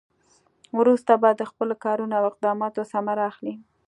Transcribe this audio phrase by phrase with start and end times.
[0.79, 3.53] وروسته به د خپلو کارونو او اقداماتو ثمره اخلي.